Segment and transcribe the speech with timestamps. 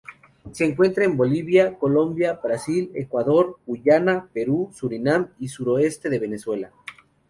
[0.51, 6.71] Se encuentra en Bolivia, Colombia, Brasil, Ecuador, Guyana, Perú, Surinam y suroeste de Venezuela.